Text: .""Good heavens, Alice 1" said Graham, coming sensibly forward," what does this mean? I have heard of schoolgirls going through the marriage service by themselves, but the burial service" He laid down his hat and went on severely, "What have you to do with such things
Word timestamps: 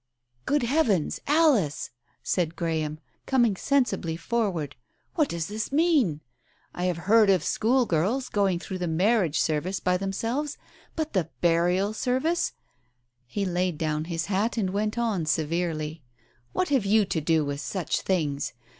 .""Good 0.47 0.63
heavens, 0.63 1.19
Alice 1.27 1.91
1" 1.91 2.17
said 2.23 2.55
Graham, 2.55 2.97
coming 3.27 3.55
sensibly 3.55 4.17
forward," 4.17 4.75
what 5.13 5.29
does 5.29 5.45
this 5.45 5.71
mean? 5.71 6.21
I 6.73 6.85
have 6.85 6.97
heard 7.05 7.29
of 7.29 7.43
schoolgirls 7.43 8.27
going 8.29 8.57
through 8.57 8.79
the 8.79 8.87
marriage 8.87 9.39
service 9.39 9.79
by 9.79 9.97
themselves, 9.97 10.57
but 10.95 11.13
the 11.13 11.29
burial 11.41 11.93
service" 11.93 12.53
He 13.27 13.45
laid 13.45 13.77
down 13.77 14.05
his 14.05 14.25
hat 14.25 14.57
and 14.57 14.71
went 14.71 14.97
on 14.97 15.27
severely, 15.27 16.01
"What 16.51 16.69
have 16.69 16.83
you 16.83 17.05
to 17.05 17.21
do 17.21 17.45
with 17.45 17.61
such 17.61 18.01
things 18.01 18.53